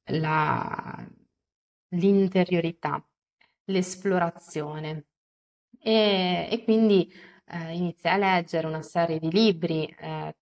[0.06, 1.08] la,
[1.90, 3.04] l'interiorità,
[3.66, 5.06] l'esplorazione.
[5.80, 7.12] E, e quindi
[7.48, 10.36] eh, iniziai a leggere una serie di libri, eh,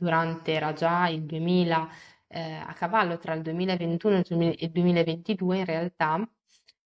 [0.00, 1.88] durante, era già il 2000,
[2.28, 6.28] eh, a cavallo tra il 2021 e il 2022 in realtà,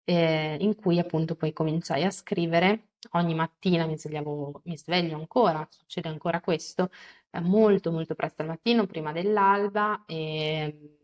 [0.04, 2.90] eh, in cui appunto poi cominciai a scrivere.
[3.12, 6.90] Ogni mattina mi, svegliavo, mi sveglio ancora, succede ancora questo,
[7.32, 10.98] eh, molto molto presto al mattino, prima dell'alba, e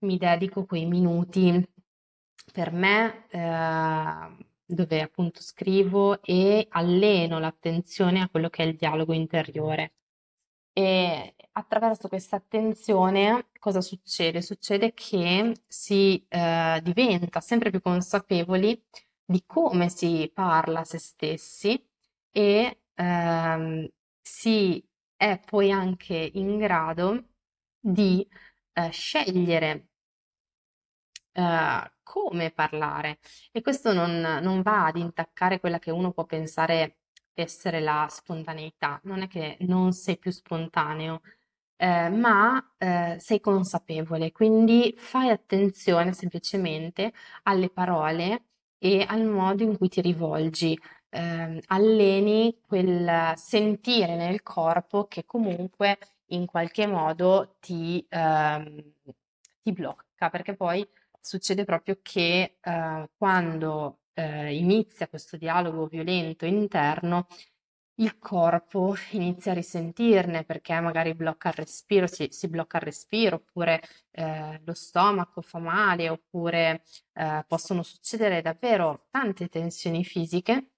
[0.00, 1.68] mi dedico quei minuti
[2.52, 9.12] per me, eh, dove appunto scrivo e alleno l'attenzione a quello che è il dialogo
[9.12, 9.92] interiore.
[10.72, 14.40] E attraverso questa attenzione cosa succede?
[14.42, 18.80] Succede che si eh, diventa sempre più consapevoli
[19.24, 21.82] di come si parla a se stessi
[22.30, 23.88] e ehm,
[24.20, 24.84] si
[25.16, 27.28] è poi anche in grado
[27.78, 28.26] di
[28.72, 29.88] eh, scegliere
[31.32, 33.18] eh, come parlare.
[33.52, 36.99] E questo non, non va ad intaccare quella che uno può pensare
[37.40, 41.20] essere la spontaneità, non è che non sei più spontaneo,
[41.76, 47.12] eh, ma eh, sei consapevole, quindi fai attenzione semplicemente
[47.44, 48.44] alle parole
[48.78, 50.78] e al modo in cui ti rivolgi.
[51.12, 58.92] Eh, alleni quel sentire nel corpo che comunque in qualche modo ti, ehm,
[59.62, 60.86] ti blocca, perché poi
[61.20, 67.26] succede proprio che eh, quando eh, inizia questo dialogo violento interno,
[68.00, 73.36] il corpo inizia a risentirne perché magari blocca il respiro, si, si blocca il respiro,
[73.36, 80.70] oppure eh, lo stomaco fa male, oppure eh, possono succedere davvero tante tensioni fisiche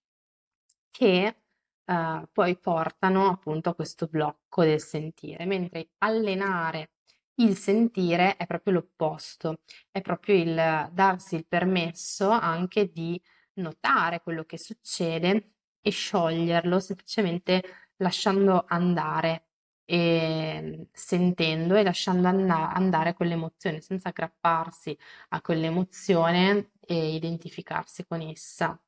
[0.91, 1.37] che
[1.85, 6.91] eh, poi portano appunto a questo blocco del sentire, mentre allenare
[7.37, 13.21] il sentire è proprio l'opposto, è proprio il darsi il permesso anche di
[13.55, 17.63] notare quello che succede e scioglierlo semplicemente
[17.97, 19.47] lasciando andare
[19.85, 24.97] e sentendo e lasciando andare quell'emozione senza aggrapparsi
[25.31, 28.81] a quell'emozione e identificarsi con essa.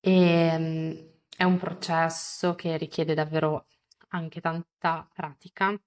[0.00, 3.66] E, ehm, è un processo che richiede davvero
[4.10, 5.78] anche tanta pratica.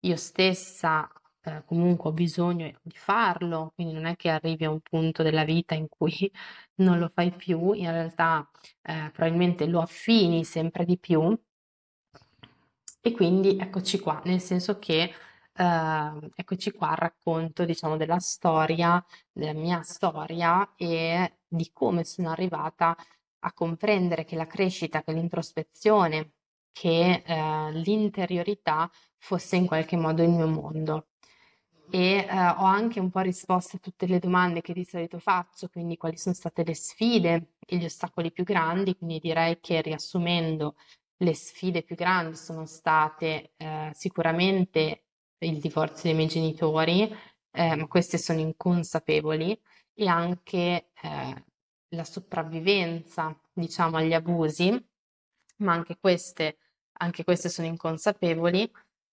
[0.00, 1.08] Io stessa
[1.44, 5.44] eh, comunque ho bisogno di farlo, quindi non è che arrivi a un punto della
[5.44, 6.30] vita in cui
[6.76, 8.48] non lo fai più, in realtà
[8.82, 11.36] eh, probabilmente lo affini sempre di più.
[13.04, 15.12] E quindi eccoci qua, nel senso che
[15.54, 22.30] eh, eccoci qua al racconto, diciamo, della storia, della mia storia e di come sono
[22.30, 22.96] arrivata
[23.40, 26.34] a comprendere che la crescita, che l'introspezione,
[26.70, 31.08] che eh, l'interiorità fosse in qualche modo il mio mondo
[31.92, 35.68] e eh, ho anche un po' risposto a tutte le domande che di solito faccio,
[35.68, 40.76] quindi quali sono state le sfide e gli ostacoli più grandi, quindi direi che riassumendo
[41.18, 45.04] le sfide più grandi sono state eh, sicuramente
[45.40, 47.14] il divorzio dei miei genitori,
[47.50, 49.60] eh, ma queste sono inconsapevoli,
[49.92, 51.44] e anche eh,
[51.88, 54.70] la sopravvivenza, diciamo, agli abusi,
[55.58, 56.56] ma anche queste,
[56.92, 58.70] anche queste sono inconsapevoli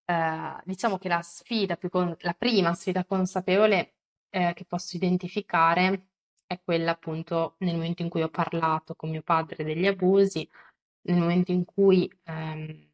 [0.10, 3.93] eh, diciamo che la sfida più con- la prima sfida consapevole
[4.30, 6.08] eh, che posso identificare
[6.48, 10.50] è quella appunto nel momento in cui ho parlato con mio padre degli abusi,
[11.02, 12.88] nel momento in cui ehm,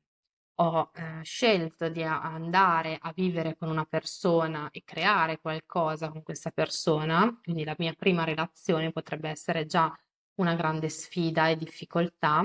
[0.56, 6.52] ho eh, scelto di andare a vivere con una persona e creare qualcosa con questa
[6.52, 9.94] persona, quindi la mia prima relazione potrebbe essere già
[10.36, 12.42] una grande sfida e difficoltà.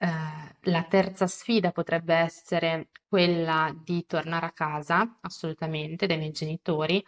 [0.00, 0.06] Eh,
[0.70, 7.04] la terza sfida potrebbe essere quella di tornare a casa, assolutamente, dai miei genitori.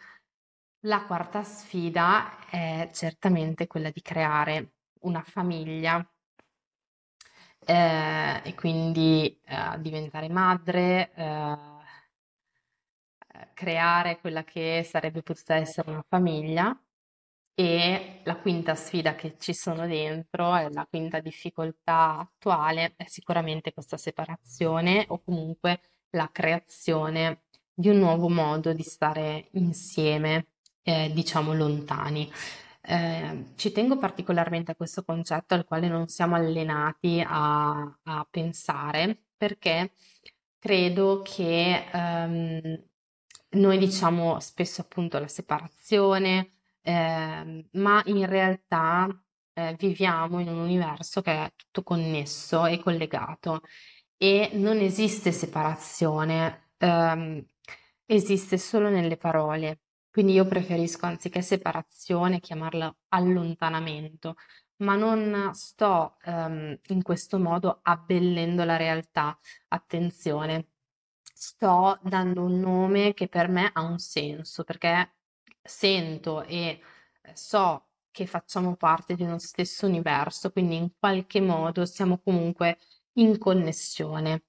[0.84, 6.04] La quarta sfida è certamente quella di creare una famiglia
[7.66, 11.56] eh, e quindi eh, diventare madre, eh,
[13.54, 16.78] creare quella che sarebbe potuta essere una famiglia
[17.62, 23.98] E la quinta sfida che ci sono dentro, la quinta difficoltà attuale, è sicuramente questa
[23.98, 27.42] separazione o comunque la creazione
[27.74, 30.46] di un nuovo modo di stare insieme,
[30.82, 32.32] eh, diciamo lontani.
[32.80, 39.24] Eh, ci tengo particolarmente a questo concetto al quale non siamo allenati a, a pensare
[39.36, 39.92] perché
[40.58, 42.84] credo che ehm,
[43.50, 49.08] noi diciamo spesso appunto la separazione, eh, ma in realtà
[49.54, 53.60] eh, viviamo in un universo che è tutto connesso e collegato
[54.16, 57.44] e non esiste separazione, ehm,
[58.06, 59.80] esiste solo nelle parole.
[60.10, 64.34] Quindi io preferisco anziché separazione chiamarla allontanamento,
[64.78, 69.38] ma non sto ehm, in questo modo abbellendo la realtà.
[69.68, 70.68] Attenzione,
[71.22, 75.14] sto dando un nome che per me ha un senso, perché
[75.62, 76.80] sento e
[77.22, 82.78] eh, so che facciamo parte di uno stesso universo, quindi in qualche modo siamo comunque
[83.14, 84.44] in connessione,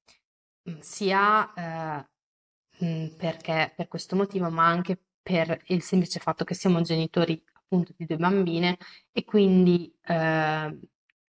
[0.69, 2.08] mm, sia eh,
[2.86, 7.93] mm, perché per questo motivo, ma anche per il semplice fatto che siamo genitori appunto
[7.95, 8.78] di due bambine
[9.12, 10.80] e quindi eh,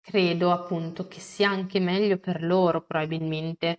[0.01, 3.79] credo appunto che sia anche meglio per loro probabilmente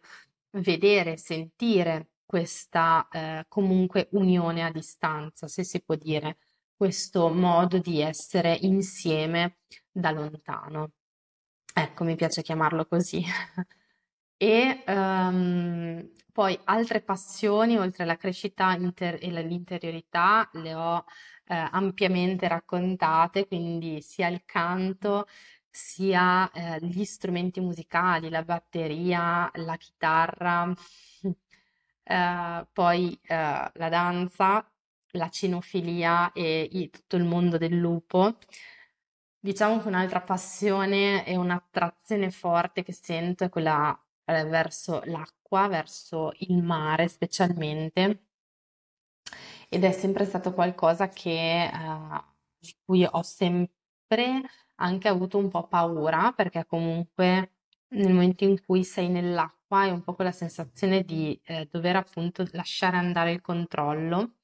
[0.52, 6.38] vedere, sentire questa eh, comunque unione a distanza, se si può dire,
[6.76, 9.58] questo modo di essere insieme
[9.90, 10.92] da lontano.
[11.74, 13.24] Ecco, mi piace chiamarlo così.
[14.42, 21.04] E um, poi altre passioni, oltre alla crescita inter- e l'interiorità, le ho
[21.46, 25.28] eh, ampiamente raccontate, quindi sia il canto,
[25.70, 30.74] sia eh, gli strumenti musicali, la batteria, la chitarra,
[32.10, 34.66] eh, poi eh, la danza,
[35.14, 38.38] la cinofilia e i- tutto il mondo del lupo.
[39.42, 46.32] Diciamo che un'altra passione e un'attrazione forte che sento è quella eh, verso l'acqua, verso
[46.40, 48.24] il mare specialmente,
[49.70, 52.24] ed è sempre stato qualcosa che, eh,
[52.58, 54.42] di cui ho sempre
[54.76, 57.56] anche avuto un po' paura, perché comunque
[57.90, 62.46] nel momento in cui sei nell'acqua hai un po' quella sensazione di eh, dover appunto
[62.52, 64.36] lasciare andare il controllo,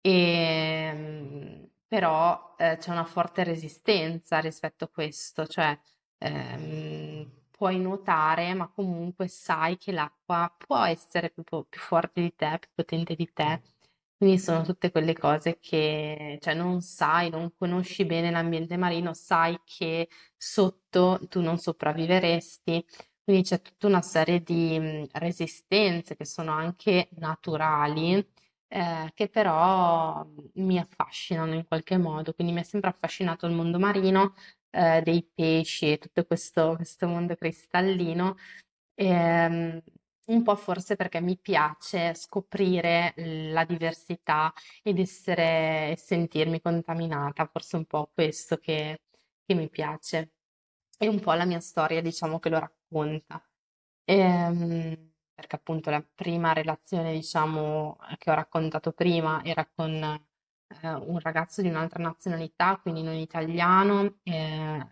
[0.00, 5.78] e, ehm, però eh, c'è una forte resistenza rispetto a questo, cioè
[6.18, 12.58] ehm, puoi nuotare, ma comunque sai che l'acqua può essere più, più forte di te,
[12.60, 13.62] più potente di te.
[14.18, 19.60] Quindi sono tutte quelle cose che, cioè, non sai, non conosci bene l'ambiente marino, sai
[19.64, 22.84] che sotto tu non sopravviveresti.
[23.26, 28.24] Quindi c'è tutta una serie di resistenze che sono anche naturali,
[28.68, 32.34] eh, che però mi affascinano in qualche modo.
[32.34, 34.34] Quindi mi è sempre affascinato il mondo marino,
[34.70, 38.36] eh, dei pesci e tutto questo, questo mondo cristallino.
[38.94, 39.82] E, um,
[40.26, 47.76] un po' forse perché mi piace scoprire la diversità ed essere e sentirmi contaminata, forse
[47.76, 49.00] un po' questo che,
[49.44, 50.32] che mi piace.
[50.98, 53.42] E un po' la mia storia, diciamo, che lo racconta.
[54.04, 61.18] Ehm, perché appunto la prima relazione, diciamo, che ho raccontato prima era con eh, un
[61.20, 64.88] ragazzo di un'altra nazionalità, quindi non italiano, eh,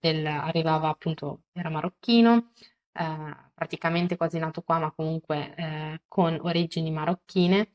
[0.00, 2.52] del, arrivava appunto, era marocchino,
[2.92, 7.72] eh, praticamente quasi nato qua, ma comunque eh, con origini marocchine,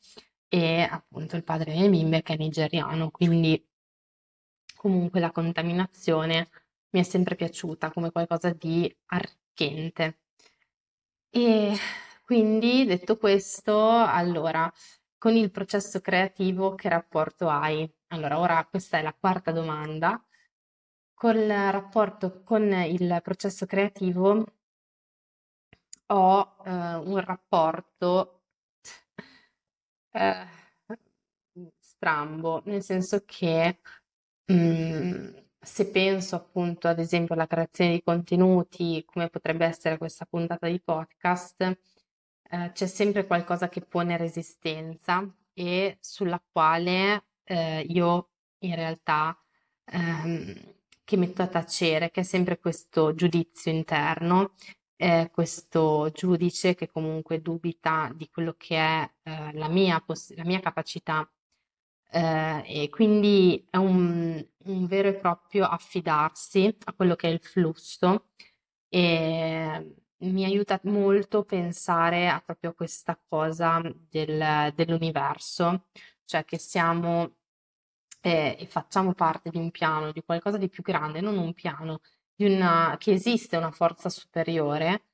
[0.50, 3.66] e appunto il padre delle bimbe che è nigeriano, quindi
[4.76, 6.50] comunque la contaminazione
[6.92, 8.94] mi è sempre piaciuta come qualcosa di
[9.54, 10.20] arricchente.
[11.30, 11.76] E
[12.26, 14.72] quindi detto questo, allora,
[15.18, 17.90] con il processo creativo che rapporto hai?
[18.08, 20.24] Allora, ora questa è la quarta domanda.
[21.14, 24.46] Col rapporto con il processo creativo
[26.08, 28.42] ho eh, un rapporto
[30.12, 30.48] eh,
[31.80, 33.80] strambo, nel senso che
[34.52, 40.68] mm, se penso appunto ad esempio alla creazione di contenuti, come potrebbe essere questa puntata
[40.68, 41.62] di podcast,
[42.50, 49.38] eh, c'è sempre qualcosa che pone resistenza e sulla quale eh, io in realtà
[49.86, 54.54] ehm, che metto a tacere, che è sempre questo giudizio interno
[55.04, 60.46] eh, questo giudice che comunque dubita di quello che è eh, la, mia poss- la
[60.46, 61.30] mia capacità
[62.14, 67.40] eh, e quindi è un, un, vero e proprio affidarsi a quello che è il
[67.42, 68.30] flusso.
[68.90, 75.88] E mi aiuta molto pensare a proprio questa cosa del, dell'universo,
[76.26, 77.36] cioè che siamo
[78.22, 82.02] e, e facciamo parte di un piano, di qualcosa di più grande, non un piano,
[82.36, 85.06] di una, che esiste una forza superiore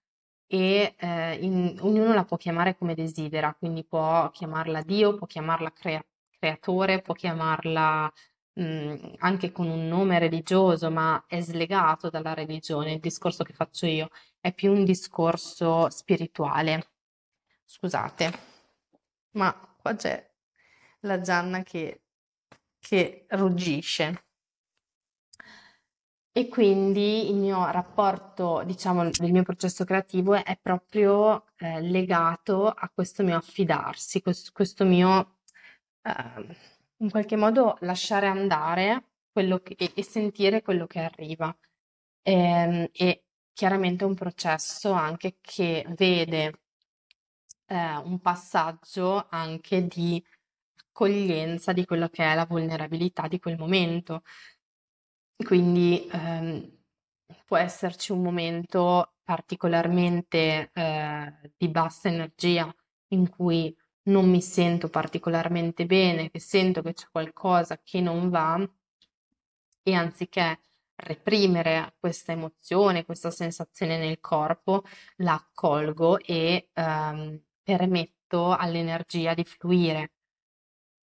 [0.47, 5.71] e eh, in- ognuno la può chiamare come desidera, quindi può chiamarla Dio, può chiamarla
[5.73, 6.03] crea-
[6.39, 8.11] creatore, può chiamarla
[8.53, 12.93] mh, anche con un nome religioso, ma è slegato dalla religione.
[12.93, 14.09] Il discorso che faccio io
[14.39, 16.91] è più un discorso spirituale.
[17.65, 18.31] Scusate,
[19.31, 20.27] ma qua c'è
[21.01, 22.03] la Gianna che,
[22.79, 24.23] che ruggisce.
[26.31, 32.89] E quindi il mio rapporto, diciamo, del mio processo creativo è proprio eh, legato a
[32.93, 35.38] questo mio affidarsi, questo, questo mio
[36.03, 36.57] eh,
[36.97, 41.55] in qualche modo lasciare andare quello che, e, sentire quello che arriva.
[42.21, 43.23] E, ehm, e
[43.53, 46.61] chiaramente un processo anche che vede
[47.67, 50.23] eh, un passaggio anche di
[50.75, 54.23] accoglienza di quello che è la vulnerabilità di quel momento.
[55.35, 56.77] Quindi ehm,
[57.45, 62.73] può esserci un momento particolarmente eh, di bassa energia
[63.09, 68.67] in cui non mi sento particolarmente bene, che sento che c'è qualcosa che non va
[69.83, 70.59] e anziché
[70.95, 74.83] reprimere questa emozione, questa sensazione nel corpo,
[75.17, 80.11] la accolgo e ehm, permetto all'energia di fluire.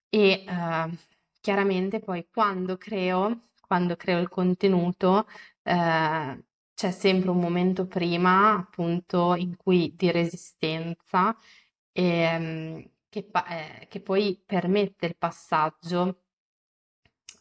[0.09, 0.99] E eh,
[1.41, 5.27] chiaramente poi quando creo, quando creo il contenuto,
[5.63, 6.45] eh,
[6.75, 11.37] c'è sempre un momento prima, appunto, in cui di resistenza,
[11.97, 16.25] e, ehm, che, eh, che poi permette il passaggio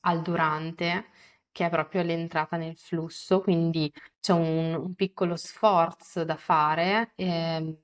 [0.02, 1.08] al durante,
[1.52, 7.82] che è proprio l'entrata nel flusso, quindi c'è un, un piccolo sforzo da fare, eh,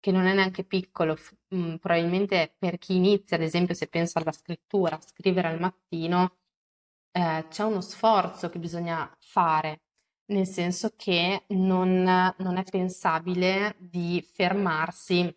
[0.00, 1.16] che non è neanche piccolo,
[1.48, 6.36] mh, mm, probabilmente per chi inizia, ad esempio se pensa alla scrittura, scrivere al mattino,
[7.12, 9.82] eh, c'è uno sforzo che bisogna fare,
[10.26, 12.02] nel senso che non,
[12.38, 15.34] non è pensabile di fermarsi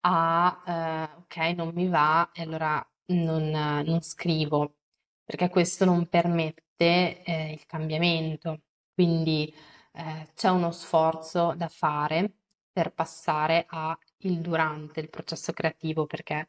[0.00, 4.76] a, eh, ok, non mi va e allora non, non scrivo,
[5.24, 8.62] perché questo non permette eh, il cambiamento.
[8.94, 9.52] Quindi
[9.92, 12.32] eh, c'è uno sforzo da fare
[12.72, 16.46] per passare al durante il processo creativo, perché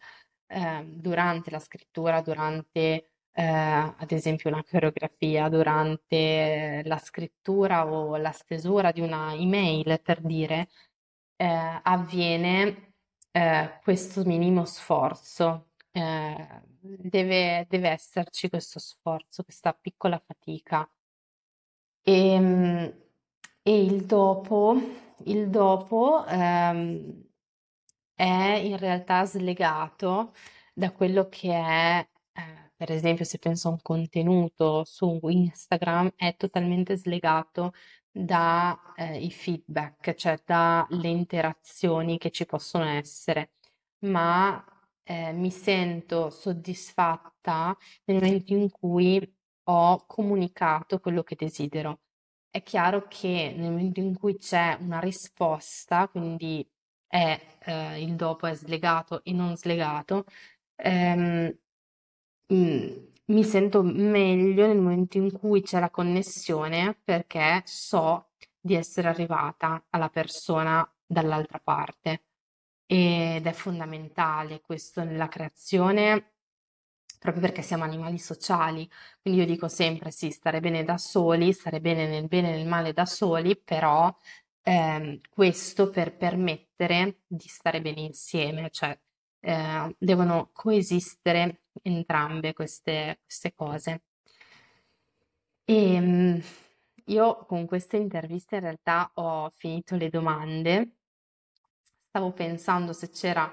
[0.47, 8.31] eh, durante la scrittura, durante eh, ad esempio una coreografia, durante la scrittura o la
[8.31, 10.69] stesura di una email, per dire,
[11.37, 12.90] eh, avviene
[13.31, 15.69] eh, questo minimo sforzo.
[15.91, 20.89] Eh, deve, deve esserci questo sforzo, questa piccola fatica.
[22.03, 22.93] E, ehm,
[23.63, 24.75] e il dopo,
[25.25, 27.23] il dopo ehm,
[28.15, 28.23] è
[28.63, 30.33] in realtà slegato
[30.73, 36.35] da quello che è, eh, per esempio, se penso a un contenuto su Instagram, è
[36.37, 37.73] totalmente slegato
[38.11, 43.51] dai eh, feedback, cioè dalle interazioni che ci possono essere,
[43.99, 44.63] ma
[45.03, 52.01] eh, mi sento soddisfatta nel momento in cui ho comunicato quello che desidero.
[52.49, 56.67] È chiaro che nel momento in cui c'è una risposta, quindi
[57.07, 60.25] è, eh, il dopo è slegato e non slegato,
[60.75, 61.57] ehm,
[62.53, 69.07] mm, mi sento meglio nel momento in cui c'è la connessione perché so di essere
[69.07, 72.25] arrivata alla persona dall'altra parte
[72.85, 76.33] ed è fondamentale questo nella creazione
[77.19, 78.89] proprio perché siamo animali sociali.
[79.21, 82.67] Quindi io dico sempre sì, stare bene da soli, stare bene nel bene e nel
[82.67, 84.13] male da soli, però
[84.63, 88.97] ehm, questo per permettere di stare bene insieme, cioè
[89.41, 94.03] eh, devono coesistere entrambe queste, queste cose.
[95.65, 96.41] E ehm,
[97.05, 100.95] io con queste interviste in realtà ho finito le domande.
[102.09, 103.51] Stavo pensando se c'era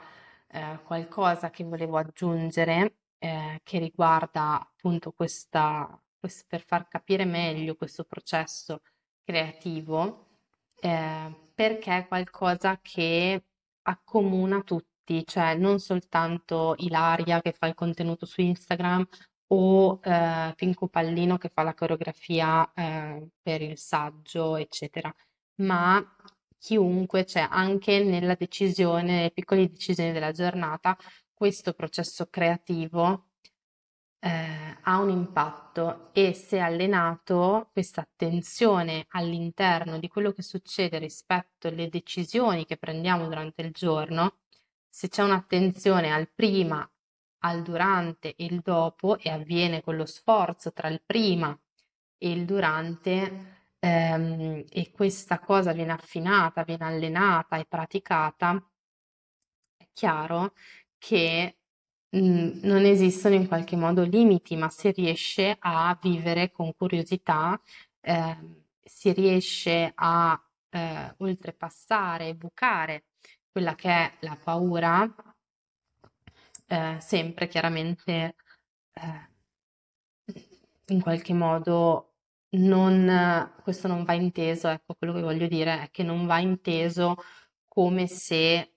[0.48, 7.76] eh, qualcosa che volevo aggiungere eh, che riguarda appunto questa, quest- per far capire meglio
[7.76, 8.80] questo processo
[9.24, 10.26] creativo,
[10.80, 13.44] eh, perché è qualcosa che
[13.82, 19.06] accomuna tutti tutti, cioè non soltanto Ilaria che fa il contenuto su Instagram
[19.48, 25.12] o eh, Pinco Pallino che fa la coreografia eh, per il saggio, eccetera,
[25.56, 26.04] ma
[26.58, 30.96] chiunque, cioè anche nella decisione, nelle piccole decisioni della giornata,
[31.32, 33.28] questo processo creativo
[34.20, 41.68] eh, ha un impatto e se allenato questa attenzione all'interno di quello che succede rispetto
[41.68, 44.38] alle decisioni che prendiamo durante il giorno,
[44.88, 46.88] se c'è un'attenzione al prima
[47.40, 51.56] al durante e il dopo e avviene con lo sforzo tra il prima
[52.16, 58.60] e il durante ehm, e questa cosa viene affinata, viene allenata e praticata,
[59.76, 60.52] è chiaro
[60.98, 61.58] che
[62.16, 67.60] mm, non esistono in qualche modo limiti, ma si riesce a vivere con curiosità,
[68.00, 68.36] eh,
[68.82, 73.04] si riesce a eh, oltrepassare, bucare
[73.50, 75.10] quella che è la paura,
[76.66, 78.36] eh, sempre chiaramente
[78.92, 79.28] eh,
[80.86, 82.14] in qualche modo
[82.50, 87.16] non, questo non va inteso, ecco quello che voglio dire è che non va inteso
[87.66, 88.74] come se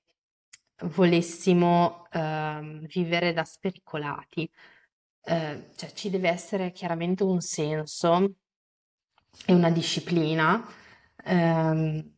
[0.84, 4.50] volessimo eh, vivere da spericolati.
[5.24, 8.36] Eh, cioè ci deve essere chiaramente un senso
[9.46, 10.66] e una disciplina.
[11.26, 12.16] Ehm,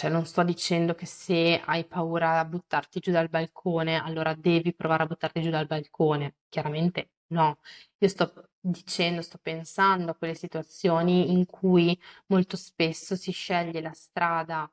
[0.00, 4.74] cioè non sto dicendo che se hai paura a buttarti giù dal balcone, allora devi
[4.74, 6.36] provare a buttarti giù dal balcone.
[6.48, 7.58] Chiaramente no.
[7.98, 13.92] Io sto dicendo, sto pensando a quelle situazioni in cui molto spesso si sceglie la
[13.92, 14.70] strada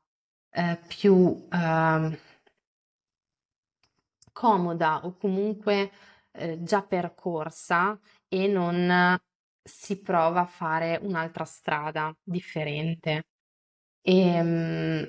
[0.52, 2.20] eh, più eh,
[4.32, 5.92] comoda o comunque
[6.32, 8.00] eh, già percorsa
[8.30, 9.20] e non
[9.62, 13.26] si prova a fare un'altra strada differente.
[14.16, 15.06] Ehm,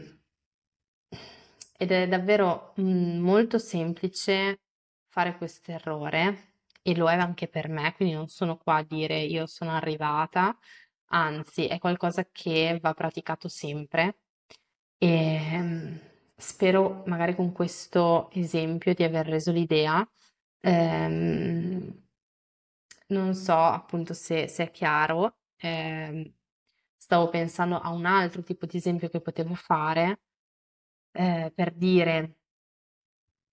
[1.77, 4.61] ed è davvero mm, molto semplice
[5.09, 9.21] fare questo errore e lo è anche per me, quindi non sono qua a dire
[9.21, 10.57] io sono arrivata,
[11.11, 14.19] anzi è qualcosa che va praticato sempre
[14.99, 16.01] ehm,
[16.37, 20.09] spero magari con questo esempio di aver reso l'idea.
[20.61, 22.03] Ehm,
[23.09, 26.33] non so appunto se, se è chiaro, ehm,
[27.09, 30.21] stavo pensando a un altro tipo di esempio che potevo fare
[31.13, 32.37] eh, per dire,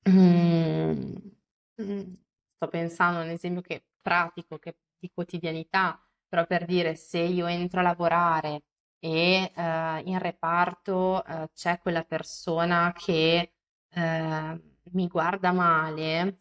[0.10, 1.16] mm,
[1.82, 2.14] mm,
[2.56, 5.97] sto pensando a un esempio che pratico, che di quotidianità,
[6.28, 8.64] però per dire se io entro a lavorare
[8.99, 13.53] e eh, in reparto eh, c'è quella persona che
[13.89, 16.38] eh, mi guarda male,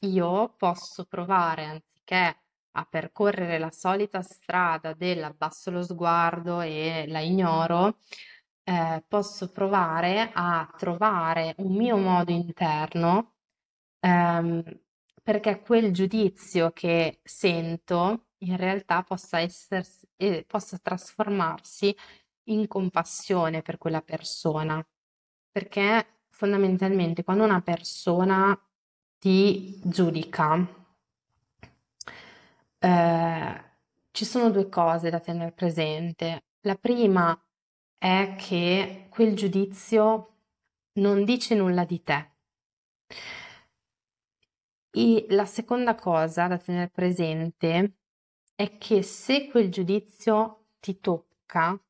[0.00, 2.36] io posso provare, anziché
[2.78, 7.98] a percorrere la solita strada del abbasso lo sguardo e la ignoro,
[8.64, 13.34] eh, posso provare a trovare un mio modo interno
[14.00, 14.62] ehm,
[15.22, 21.94] perché quel giudizio che sento in realtà possa, essersi, eh, possa trasformarsi
[22.44, 24.84] in compassione per quella persona.
[25.50, 28.58] Perché fondamentalmente quando una persona
[29.18, 30.87] ti giudica,
[32.78, 33.64] eh,
[34.10, 36.44] ci sono due cose da tenere presente.
[36.62, 37.40] La prima
[37.96, 40.34] è che quel giudizio
[40.94, 42.30] non dice nulla di te.
[44.90, 47.98] E la seconda cosa da tenere presente
[48.54, 51.80] è che se quel giudizio ti tocca,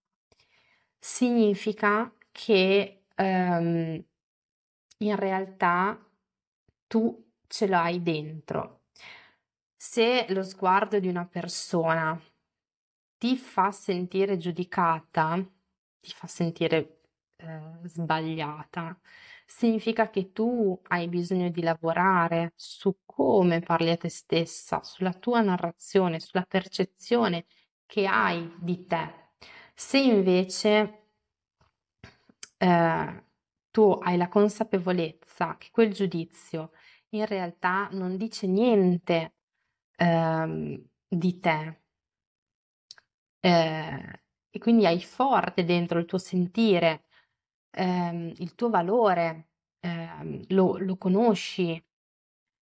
[0.98, 4.04] significa che um,
[4.98, 5.98] in realtà
[6.86, 8.77] tu ce l'hai dentro
[9.80, 12.20] se lo sguardo di una persona
[13.16, 15.36] ti fa sentire giudicata,
[16.00, 17.02] ti fa sentire
[17.36, 18.98] eh, sbagliata,
[19.46, 25.42] significa che tu hai bisogno di lavorare su come parli a te stessa, sulla tua
[25.42, 27.46] narrazione, sulla percezione
[27.86, 29.30] che hai di te.
[29.74, 31.10] Se invece
[32.58, 33.24] eh,
[33.70, 36.72] tu hai la consapevolezza che quel giudizio
[37.10, 39.34] in realtà non dice niente
[39.98, 41.76] ehm, di te.
[43.40, 44.20] Eh,
[44.50, 47.04] e quindi hai forte dentro il tuo sentire,
[47.70, 51.82] ehm, il tuo valore, ehm, lo, lo conosci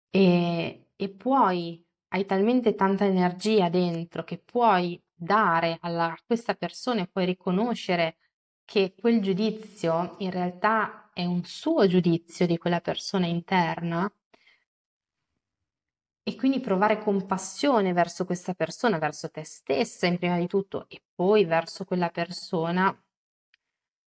[0.10, 7.02] e, e puoi, hai talmente tanta energia dentro che puoi dare alla, a questa persona
[7.02, 8.18] e puoi riconoscere
[8.66, 14.12] che quel giudizio in realtà è un suo giudizio di quella persona interna
[16.28, 21.02] e quindi provare compassione verso questa persona, verso te stessa in prima di tutto e
[21.16, 22.94] poi verso quella persona,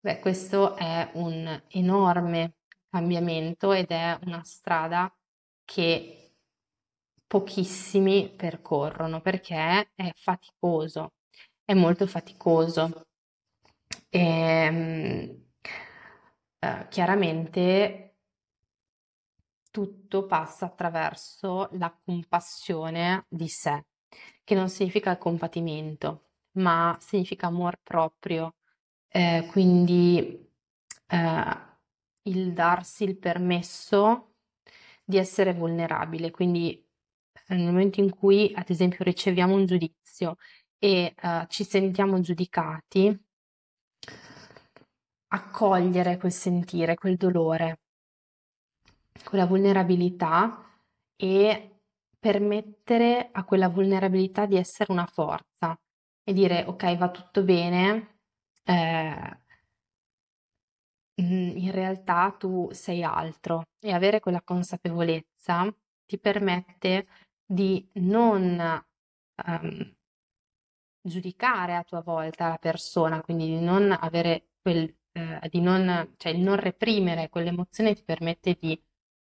[0.01, 2.55] beh, questo è un enorme
[2.89, 5.09] cambiamento ed è una strada
[5.63, 6.33] che
[7.25, 11.13] pochissimi percorrono perché è faticoso,
[11.63, 13.07] è molto faticoso.
[14.09, 15.45] E, ehm,
[16.59, 18.08] eh, chiaramente
[19.79, 23.85] tutto passa attraverso la compassione di sé,
[24.43, 28.55] che non significa il compatimento, ma significa amor proprio,
[29.07, 30.51] eh, quindi
[31.07, 31.57] eh,
[32.23, 34.35] il darsi il permesso
[35.05, 36.85] di essere vulnerabile, quindi
[37.47, 40.35] eh, nel momento in cui, ad esempio, riceviamo un giudizio
[40.77, 43.17] e uh, ci sentiamo giudicati,
[45.27, 47.79] accogliere quel sentire, quel dolore,
[49.23, 50.65] quella vulnerabilità
[51.15, 51.81] e
[52.19, 55.77] permettere a quella vulnerabilità di essere una forza
[56.23, 58.19] e dire ok, va tutto bene,
[58.63, 59.39] eh,
[61.21, 63.63] mm, in realtà tu sei altro.
[63.79, 65.73] E avere quella consapevolezza
[66.05, 67.07] ti permette
[67.45, 68.83] di non
[69.45, 69.95] um,
[71.01, 76.31] giudicare a tua volta la persona, quindi di non avere quel, eh, di non, cioè
[76.33, 78.79] il non reprimere quell'emozione ti permette di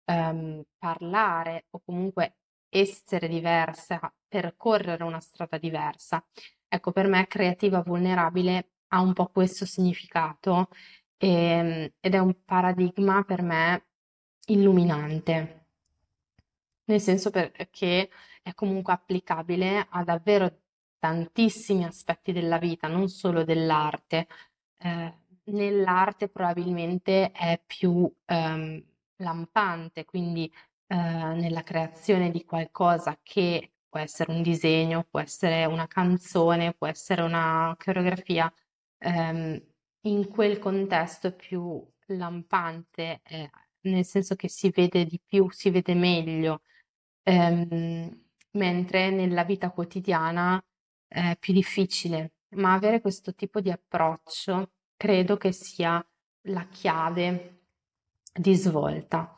[0.09, 2.37] um, parlare o comunque
[2.69, 6.25] essere diversa, percorrere una strada diversa.
[6.67, 10.69] Ecco, per me creativa vulnerabile ha un po' questo significato
[11.17, 13.87] e, ehm, ed è un paradigma per me
[14.47, 15.67] illuminante,
[16.85, 17.53] nel senso che
[18.43, 20.63] è comunque applicabile a davvero
[20.99, 24.27] tantissimi aspetti della vita, non solo dell'arte.
[24.79, 28.83] Eh, nell'arte probabilmente è più ehm,
[29.19, 30.51] lampante, quindi
[30.87, 36.87] eh, nella creazione di qualcosa che può essere un disegno, può essere una canzone, può
[36.87, 38.53] essere una coreografia,
[38.99, 39.61] ehm,
[40.03, 43.51] in quel contesto è più lampante, eh,
[43.83, 46.63] nel senso che si vede di più, si vede meglio,
[47.25, 50.63] ehm, mentre nella vita quotidiana
[51.07, 52.33] è più difficile.
[52.57, 56.05] Ma avere questo tipo di approccio credo che sia
[56.49, 57.58] la chiave
[58.33, 59.35] di svolta.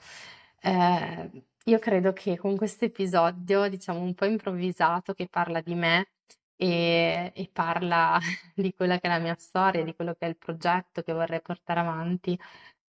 [0.61, 6.11] Eh, io credo che con questo episodio, diciamo un po' improvvisato, che parla di me
[6.57, 8.18] e, e parla
[8.55, 11.41] di quella che è la mia storia, di quello che è il progetto che vorrei
[11.43, 12.38] portare avanti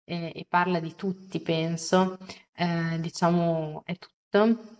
[0.04, 2.18] e, e parla di tutti, penso,
[2.54, 4.76] eh, diciamo è tutto.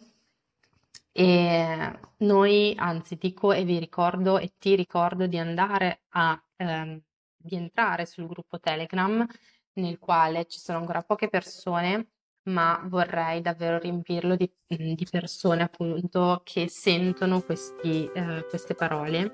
[1.13, 7.01] E noi, anzi, dico e vi ricordo e ti ricordo di andare a ehm,
[7.37, 9.27] di entrare sul gruppo Telegram
[9.79, 12.11] nel quale ci sono ancora poche persone,
[12.49, 19.33] ma vorrei davvero riempirlo di, di persone appunto che sentono questi, eh, queste parole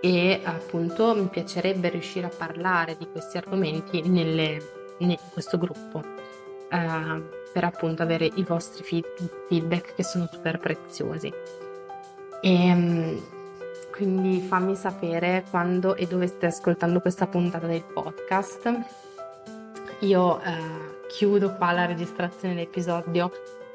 [0.00, 6.02] e appunto mi piacerebbe riuscire a parlare di questi argomenti nelle, in questo gruppo
[6.70, 8.84] eh, per appunto avere i vostri
[9.48, 11.32] feedback che sono super preziosi.
[12.40, 13.22] E, ehm,
[13.90, 19.09] quindi fammi sapere quando e dove stai ascoltando questa puntata del podcast.
[20.00, 23.30] Io eh, chiudo qua la registrazione dell'episodio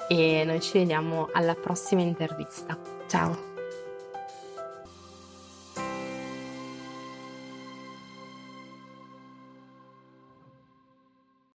[0.07, 2.77] e noi ci vediamo alla prossima intervista.
[3.07, 3.54] Ciao!